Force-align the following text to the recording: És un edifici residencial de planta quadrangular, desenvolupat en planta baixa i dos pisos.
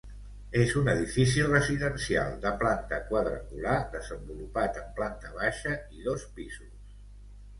És 0.59 0.71
un 0.79 0.87
edifici 0.93 1.43
residencial 1.49 2.31
de 2.45 2.53
planta 2.63 2.99
quadrangular, 3.11 3.75
desenvolupat 3.97 4.79
en 4.85 4.87
planta 5.01 5.33
baixa 5.39 5.75
i 5.99 6.03
dos 6.09 6.25
pisos. 6.39 6.73